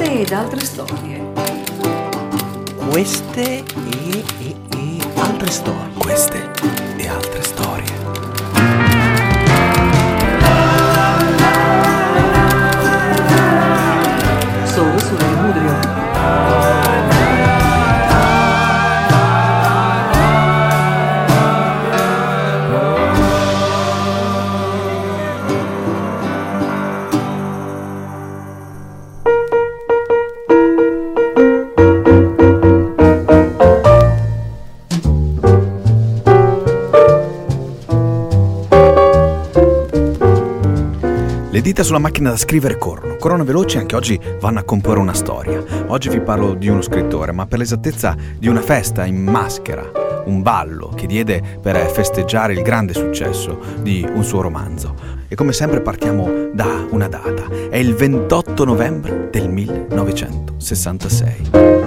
[0.00, 1.20] Queste ed altre storie.
[2.88, 5.92] Queste e, e, e altre storie.
[5.98, 6.50] Queste
[6.96, 7.99] e altre storie.
[41.80, 45.14] Dita sulla macchina da scrivere corrono, corrono veloci e anche oggi vanno a comporre una
[45.14, 45.64] storia.
[45.86, 49.90] Oggi vi parlo di uno scrittore, ma per l'esattezza di una festa in maschera,
[50.26, 54.94] un ballo che diede per festeggiare il grande successo di un suo romanzo.
[55.26, 61.79] E come sempre partiamo da una data, è il 28 novembre del 1966.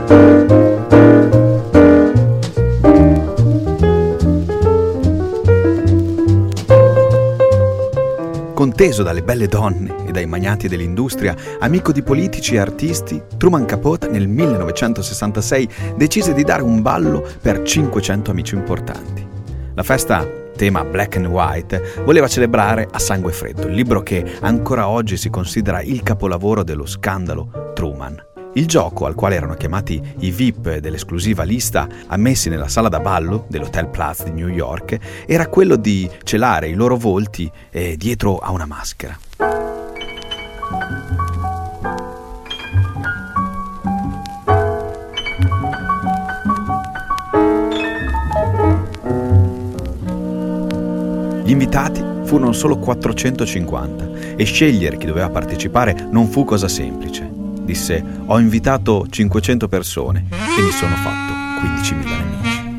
[8.84, 14.10] Conteso dalle belle donne e dai magnati dell'industria, amico di politici e artisti, Truman Capote
[14.10, 19.26] nel 1966 decise di dare un ballo per 500 amici importanti.
[19.74, 24.90] La festa, tema black and white, voleva celebrare A sangue freddo, il libro che ancora
[24.90, 28.33] oggi si considera il capolavoro dello scandalo Truman.
[28.56, 33.46] Il gioco, al quale erano chiamati i VIP dell'esclusiva lista ammessi nella sala da ballo
[33.50, 38.52] dell'Hotel Plaza di New York, era quello di celare i loro volti eh, dietro a
[38.52, 39.18] una maschera.
[51.44, 57.33] Gli invitati furono solo 450 e scegliere chi doveva partecipare non fu cosa semplice.
[57.64, 61.34] Disse, ho invitato 500 persone e mi sono fatto
[61.66, 62.72] 15.000 nemici.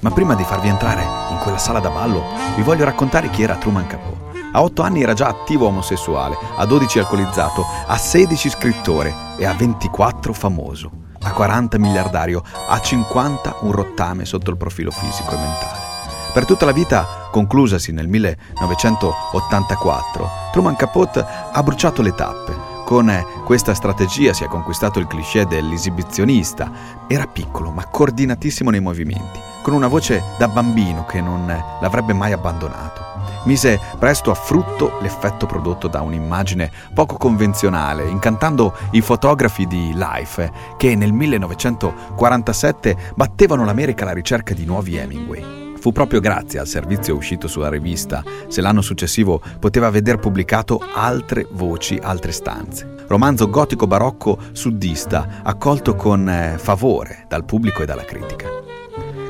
[0.00, 2.24] Ma prima di farvi entrare in quella sala da ballo,
[2.56, 4.16] vi voglio raccontare chi era Truman Capote.
[4.52, 9.52] A 8 anni era già attivo omosessuale, a 12 alcolizzato, a 16 scrittore e a
[9.52, 10.90] 24 famoso,
[11.28, 15.86] a 40 miliardario, a 50 un rottame sotto il profilo fisico e mentale.
[16.32, 22.56] Per tutta la vita, conclusasi nel 1984, Truman Capote ha bruciato le tappe.
[22.84, 23.12] Con
[23.44, 26.72] questa strategia si è conquistato il cliché dell'esibizionista.
[27.06, 31.46] Era piccolo ma coordinatissimo nei movimenti, con una voce da bambino che non
[31.80, 33.07] l'avrebbe mai abbandonato
[33.44, 40.50] mise presto a frutto l'effetto prodotto da un'immagine poco convenzionale, incantando i fotografi di Life
[40.76, 45.66] che nel 1947 battevano l'America alla ricerca di nuovi Hemingway.
[45.78, 51.46] Fu proprio grazie al servizio uscito sulla rivista se l'anno successivo poteva veder pubblicato altre
[51.52, 52.96] voci, altre stanze.
[53.06, 58.67] Romanzo gotico barocco suddista, accolto con eh, favore dal pubblico e dalla critica.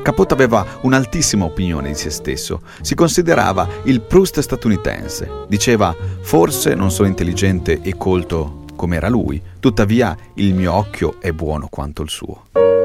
[0.09, 5.45] Capote aveva un'altissima opinione di se stesso, si considerava il Proust statunitense.
[5.47, 11.31] Diceva, forse non sono intelligente e colto come era lui, tuttavia il mio occhio è
[11.31, 12.78] buono quanto il suo.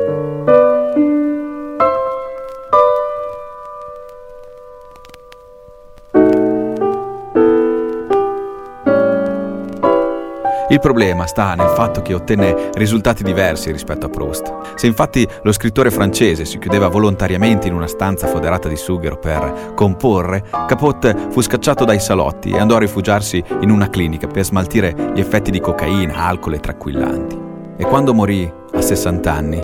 [10.75, 14.75] Il problema sta nel fatto che ottenne risultati diversi rispetto a Proust.
[14.75, 19.75] Se infatti lo scrittore francese si chiudeva volontariamente in una stanza foderata di sughero per
[19.77, 25.13] comporre, Capote fu scacciato dai salotti e andò a rifugiarsi in una clinica per smaltire
[25.15, 27.39] gli effetti di cocaina, alcol e tranquillanti.
[27.77, 29.63] E quando morì a 60 anni,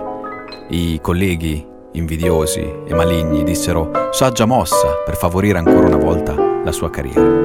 [0.68, 6.88] i colleghi invidiosi e maligni dissero saggia mossa per favorire ancora una volta la sua
[6.88, 7.39] carriera.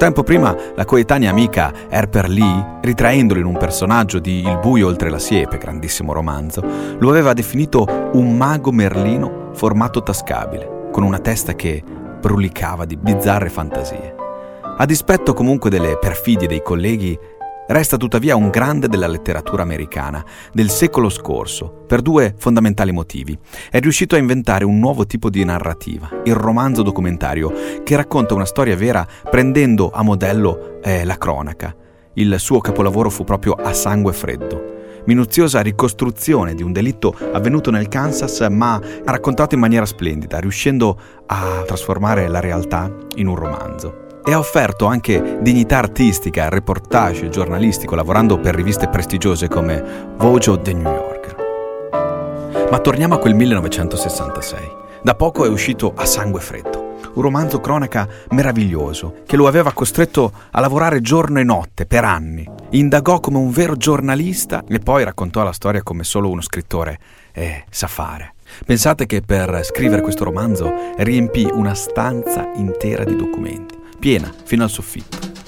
[0.00, 5.10] Tempo prima la coetanea amica Harper Lee, ritraendolo in un personaggio di Il buio oltre
[5.10, 6.64] la siepe, grandissimo romanzo,
[6.98, 11.84] lo aveva definito un mago merlino formato tascabile, con una testa che
[12.18, 14.14] brulicava di bizzarre fantasie.
[14.78, 17.18] A dispetto comunque delle perfidie dei colleghi,
[17.70, 23.38] resta tuttavia un grande della letteratura americana del secolo scorso per due fondamentali motivi.
[23.70, 27.52] È riuscito a inventare un nuovo tipo di narrativa, il romanzo documentario,
[27.84, 31.74] che racconta una storia vera prendendo a modello eh, la cronaca.
[32.14, 37.88] Il suo capolavoro fu proprio A sangue freddo minuziosa ricostruzione di un delitto avvenuto nel
[37.88, 44.08] Kansas, ma raccontato in maniera splendida, riuscendo a trasformare la realtà in un romanzo.
[44.24, 50.60] E ha offerto anche dignità artistica, reportage giornalistico lavorando per riviste prestigiose come Vogue o
[50.60, 52.68] The New Yorker.
[52.70, 54.78] Ma torniamo a quel 1966.
[55.02, 60.30] Da poco è uscito A sangue freddo, un romanzo cronaca meraviglioso che lo aveva costretto
[60.50, 62.48] a lavorare giorno e notte per anni.
[62.70, 66.98] Indagò come un vero giornalista e poi raccontò la storia come solo uno scrittore
[67.32, 68.34] eh, sa fare.
[68.64, 74.70] Pensate che per scrivere questo romanzo riempì una stanza intera di documenti, piena fino al
[74.70, 75.39] soffitto.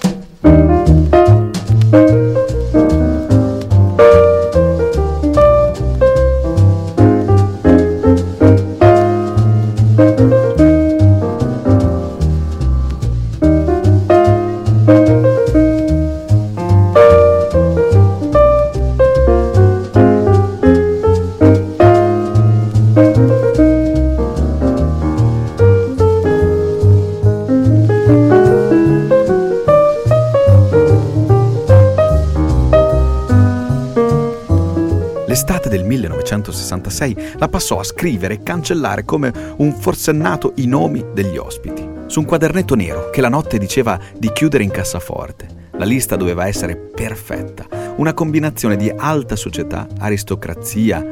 [36.36, 41.86] 1966 la passò a scrivere e cancellare come un forsennato i nomi degli ospiti.
[42.06, 45.60] Su un quadernetto nero che la notte diceva di chiudere in cassaforte.
[45.72, 51.04] La lista doveva essere perfetta, una combinazione di alta società, aristocrazia,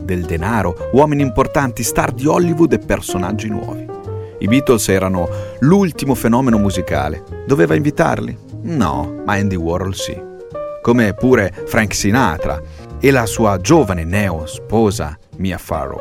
[0.00, 3.86] del denaro, uomini importanti, star di Hollywood e personaggi nuovi.
[4.38, 5.28] I Beatles erano
[5.60, 7.24] l'ultimo fenomeno musicale.
[7.46, 8.36] Doveva invitarli?
[8.62, 10.16] No, ma Andy Warhol sì.
[10.80, 12.60] Come pure Frank Sinatra,
[13.00, 16.00] e la sua giovane neo sposa Mia Farrow.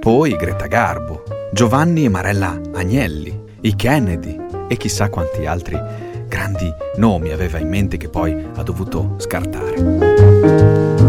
[0.00, 4.36] Poi Greta Garbo, Giovanni e Marella Agnelli, i Kennedy
[4.68, 5.78] e chissà quanti altri
[6.28, 11.07] grandi nomi aveva in mente che poi ha dovuto scartare.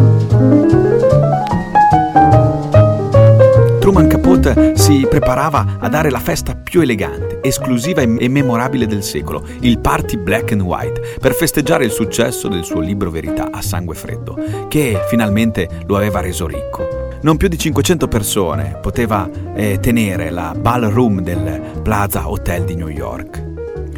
[4.74, 10.18] Si preparava a dare la festa più elegante, esclusiva e memorabile del secolo, il Party
[10.18, 14.38] Black and White, per festeggiare il successo del suo libro Verità a sangue freddo,
[14.68, 17.08] che finalmente lo aveva reso ricco.
[17.22, 22.88] Non più di 500 persone poteva eh, tenere la ballroom del Plaza Hotel di New
[22.88, 23.48] York.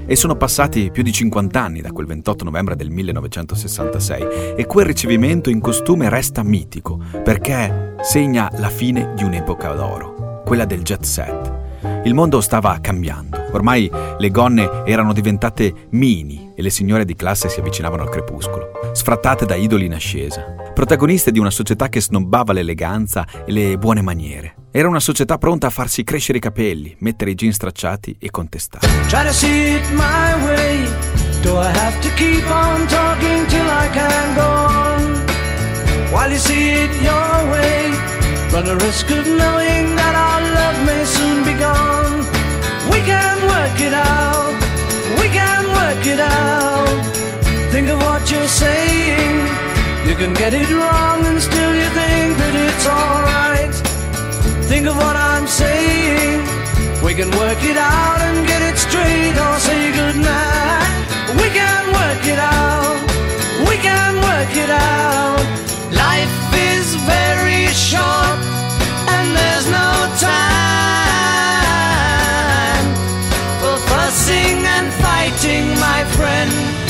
[0.08, 4.86] E sono passati più di 50 anni da quel 28 novembre del 1966 e quel
[4.86, 10.21] ricevimento in costume resta mitico perché segna la fine di un'epoca d'oro,
[10.52, 11.60] quella del jet set.
[12.04, 17.48] Il mondo stava cambiando, ormai le gonne erano diventate mini e le signore di classe
[17.48, 20.44] si avvicinavano al crepuscolo, sfrattate da idoli in ascesa,
[20.74, 24.56] protagoniste di una società che snobbava l'eleganza e le buone maniere.
[24.72, 28.86] Era una società pronta a farsi crescere i capelli, mettere i jeans stracciati e contestare.
[29.08, 30.84] Try to see it my way.
[31.44, 35.24] Do I have to keep on talking till I can go on?
[36.12, 38.21] While you see it your way,
[38.54, 42.20] run the risk of knowing that our love may soon be gone.
[42.92, 44.56] We can work it out.
[45.20, 47.00] We can work it out.
[47.72, 49.36] Think of what you're saying.
[50.08, 53.74] You can get it wrong and still you think that it's alright.
[54.68, 56.44] Think of what I'm saying.
[57.06, 60.92] We can work it out and get it straight or say goodnight.
[61.40, 63.00] We can work it out.
[63.70, 65.40] We can work it out.
[65.96, 66.41] Life
[66.96, 68.40] very short
[69.14, 71.22] and there's no time
[73.62, 76.81] for fussing and fighting, my friend.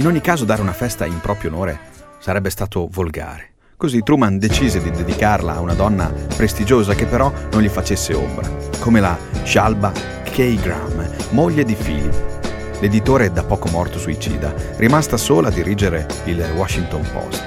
[0.00, 1.78] In ogni caso dare una festa in proprio onore
[2.20, 3.50] sarebbe stato volgare.
[3.76, 8.48] Così Truman decise di dedicarla a una donna prestigiosa che però non gli facesse ombra,
[8.78, 9.92] come la Shalba
[10.24, 10.54] K.
[10.54, 12.14] Graham, moglie di Philip,
[12.80, 17.42] l'editore da poco morto suicida, rimasta sola a dirigere il Washington Post.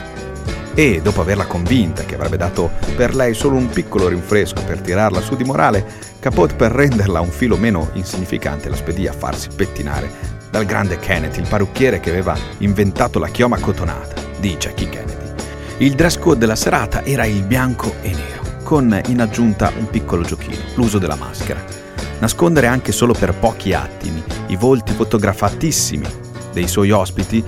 [0.75, 5.21] E, dopo averla convinta che avrebbe dato per lei solo un piccolo rinfresco per tirarla
[5.21, 5.83] su di morale,
[6.19, 11.37] Capote per renderla un filo meno insignificante la spedì a farsi pettinare dal grande Kenneth,
[11.37, 15.31] il parrucchiere che aveva inventato la chioma cotonata di Jackie Kennedy.
[15.77, 20.21] Il dress code della serata era il bianco e nero, con in aggiunta un piccolo
[20.21, 21.59] giochino, l'uso della maschera.
[22.19, 26.05] Nascondere anche solo per pochi attimi i volti fotografatissimi
[26.53, 27.43] dei suoi ospiti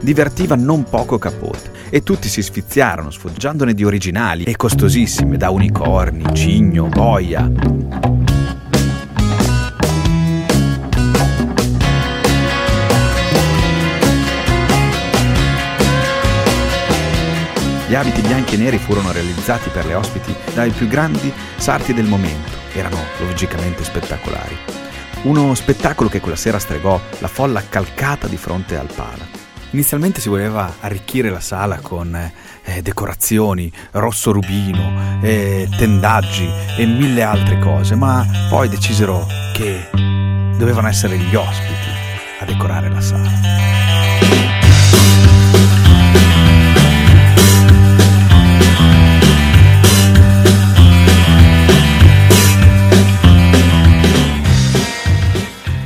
[0.00, 6.24] divertiva non poco Capote e tutti si sfiziarono sfoggiandone di originali e costosissime da unicorni,
[6.34, 8.17] cigno, boia.
[17.88, 22.04] Gli abiti bianchi e neri furono realizzati per le ospiti dai più grandi sarti del
[22.04, 22.50] momento.
[22.74, 24.54] Erano logicamente spettacolari.
[25.22, 29.26] Uno spettacolo che quella sera stregò la folla calcata di fronte al pala.
[29.70, 37.22] Inizialmente si voleva arricchire la sala con eh, decorazioni, rosso rubino, eh, tendaggi e mille
[37.22, 41.88] altre cose, ma poi decisero che dovevano essere gli ospiti
[42.40, 44.67] a decorare la sala.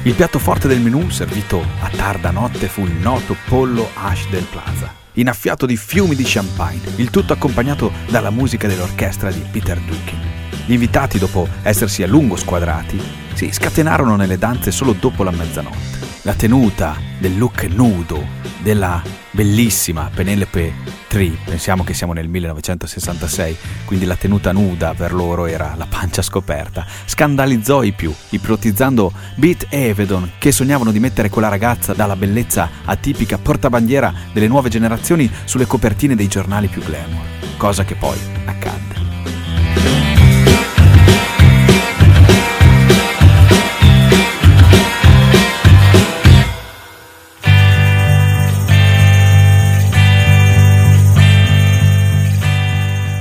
[0.05, 4.45] Il piatto forte del menù, servito a tarda notte, fu il noto pollo hash del
[4.51, 10.19] Plaza, innaffiato di fiumi di champagne, il tutto accompagnato dalla musica dell'orchestra di Peter Dukin.
[10.67, 13.01] Gli invitati, dopo essersi a lungo squadrati,
[13.35, 16.12] si scatenarono nelle danze solo dopo la mezzanotte.
[16.25, 18.25] La tenuta del look nudo
[18.63, 19.03] della
[19.33, 20.73] bellissima Penelope
[21.09, 26.23] Tree, pensiamo che siamo nel 1966, quindi la tenuta nuda per loro era la pancia
[26.23, 32.15] scoperta, scandalizzò i più, ipotizzando Beat e Evedon che sognavano di mettere quella ragazza dalla
[32.15, 37.25] bellezza atipica portabandiera delle nuove generazioni sulle copertine dei giornali più glamour,
[37.57, 40.12] cosa che poi accadde.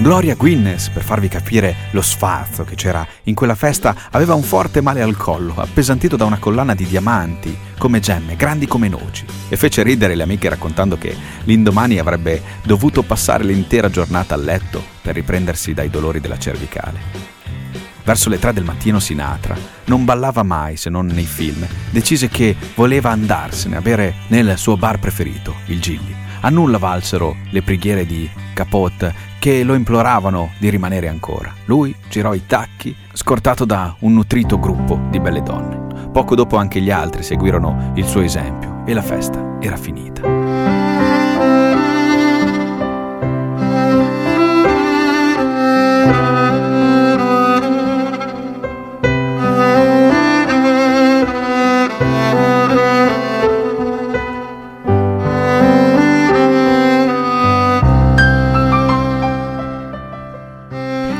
[0.01, 4.81] Gloria Guinness, per farvi capire lo sfarzo che c'era in quella festa, aveva un forte
[4.81, 9.55] male al collo, appesantito da una collana di diamanti, come gemme, grandi come noci, e
[9.58, 15.13] fece ridere le amiche raccontando che l'indomani avrebbe dovuto passare l'intera giornata a letto per
[15.13, 17.00] riprendersi dai dolori della cervicale.
[18.03, 19.55] Verso le tre del mattino Sinatra
[19.86, 21.63] non ballava mai se non nei film.
[21.91, 26.15] Decise che voleva andarsene a bere nel suo bar preferito, il Gilli.
[26.39, 31.51] A nulla valsero le preghiere di Capote che lo imploravano di rimanere ancora.
[31.65, 36.10] Lui girò i tacchi, scortato da un nutrito gruppo di belle donne.
[36.12, 40.81] Poco dopo anche gli altri seguirono il suo esempio e la festa era finita.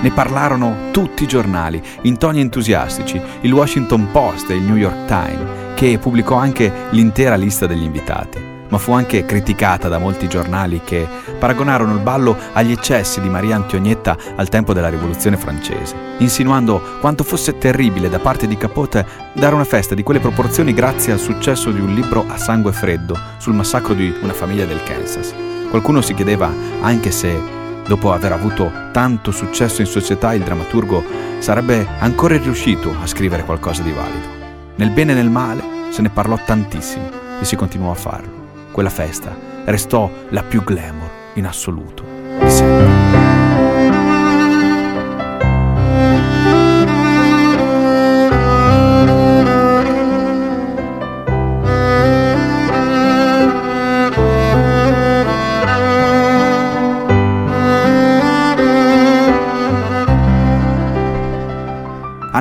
[0.02, 5.06] Ne parlarono tutti i giornali, in toni entusiastici, il Washington Post e il New York
[5.06, 8.40] Times, che pubblicò anche l'intera lista degli invitati.
[8.70, 13.58] Ma fu anche criticata da molti giornali che paragonarono il ballo agli eccessi di Maria
[13.58, 19.54] Antonietta al tempo della Rivoluzione francese, insinuando quanto fosse terribile da parte di Capote dare
[19.54, 23.54] una festa di quelle proporzioni grazie al successo di un libro a sangue freddo sul
[23.54, 25.32] massacro di una famiglia del Kansas.
[25.70, 31.04] Qualcuno si chiedeva anche se Dopo aver avuto tanto successo in società, il drammaturgo
[31.40, 34.28] sarebbe ancora riuscito a scrivere qualcosa di valido.
[34.76, 37.10] Nel bene e nel male se ne parlò tantissimo
[37.40, 38.70] e si continuò a farlo.
[38.72, 39.36] Quella festa
[39.66, 42.04] restò la più glamour in assoluto
[42.40, 43.11] di sempre.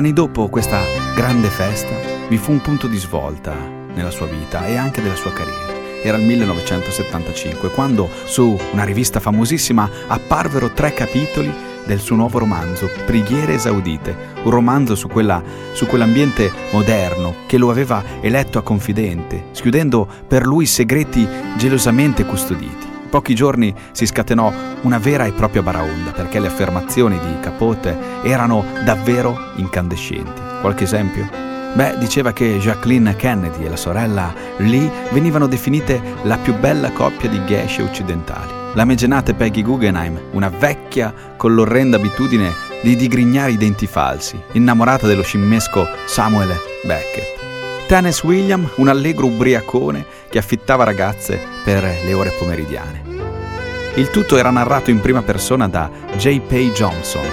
[0.01, 0.81] Anni dopo questa
[1.13, 1.93] grande festa
[2.27, 3.53] vi fu un punto di svolta
[3.93, 6.01] nella sua vita e anche della sua carriera.
[6.01, 11.53] Era il 1975 quando su una rivista famosissima apparvero tre capitoli
[11.85, 15.39] del suo nuovo romanzo, Preghiere esaudite, un romanzo su, quella,
[15.73, 21.27] su quell'ambiente moderno che lo aveva eletto a confidente, schiudendo per lui segreti
[21.57, 24.51] gelosamente custoditi pochi giorni si scatenò
[24.81, 30.41] una vera e propria baraonda perché le affermazioni di Capote erano davvero incandescenti.
[30.61, 31.27] Qualche esempio?
[31.73, 37.29] Beh, diceva che Jacqueline Kennedy e la sorella Lee venivano definite la più bella coppia
[37.29, 38.59] di geishe occidentali.
[38.73, 42.51] La megenate Peggy Guggenheim, una vecchia con l'orrenda abitudine
[42.81, 47.40] di digrignare i denti falsi, innamorata dello scimmesco Samuel Beckett.
[47.91, 53.03] Tennessee William, un allegro ubriacone che affittava ragazze per le ore pomeridiane.
[53.95, 56.71] Il tutto era narrato in prima persona da J.P.
[56.71, 57.25] Johnson,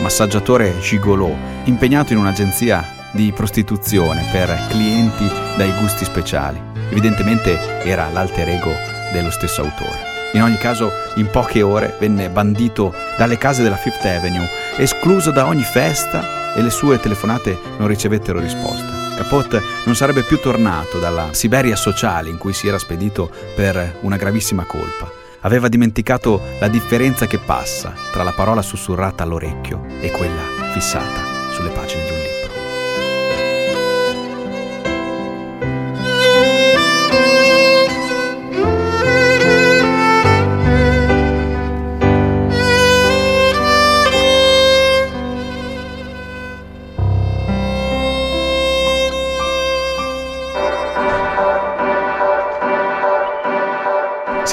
[0.00, 1.30] massaggiatore gigolò,
[1.64, 6.58] impegnato in un'agenzia di prostituzione per clienti dai gusti speciali.
[6.88, 8.72] Evidentemente era l'alter ego
[9.12, 10.30] dello stesso autore.
[10.32, 14.48] In ogni caso, in poche ore venne bandito dalle case della Fifth Avenue,
[14.78, 18.93] escluso da ogni festa e le sue telefonate non ricevettero risposta.
[19.14, 24.16] Capote non sarebbe più tornato dalla Siberia sociale in cui si era spedito per una
[24.16, 25.10] gravissima colpa.
[25.40, 30.42] Aveva dimenticato la differenza che passa tra la parola sussurrata all'orecchio e quella
[30.72, 31.33] fissata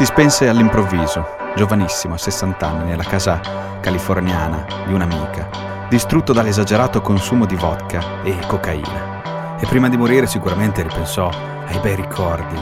[0.01, 1.23] Si spense all'improvviso,
[1.55, 3.39] giovanissimo, a 60 anni, nella casa
[3.81, 5.47] californiana di un'amica,
[5.89, 9.59] distrutto dall'esagerato consumo di vodka e cocaina.
[9.59, 12.59] E prima di morire sicuramente ripensò ai bei ricordi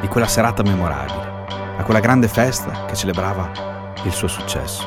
[0.00, 1.44] di quella serata memorabile,
[1.76, 3.50] a quella grande festa che celebrava
[4.04, 4.82] il suo successo.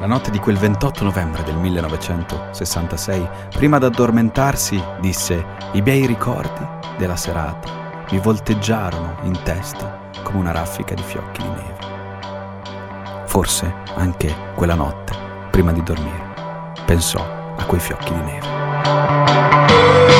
[0.00, 6.66] La notte di quel 28 novembre del 1966, prima d'addormentarsi, disse i bei ricordi
[6.96, 11.76] della serata mi volteggiarono in testa come una raffica di fiocchi di neve.
[13.26, 15.12] Forse anche quella notte,
[15.50, 17.20] prima di dormire, pensò
[17.56, 20.17] a quei fiocchi di neve.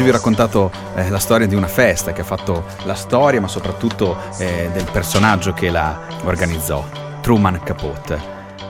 [0.00, 3.38] Oggi vi ho raccontato eh, la storia di una festa che ha fatto la storia,
[3.38, 6.82] ma soprattutto eh, del personaggio che la organizzò,
[7.20, 8.18] Truman Capote,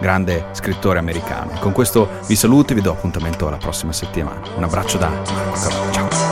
[0.00, 1.52] grande scrittore americano.
[1.60, 4.40] Con questo vi saluto e vi do appuntamento alla prossima settimana.
[4.56, 5.92] Un abbraccio da Marco.
[5.92, 6.29] Ciao.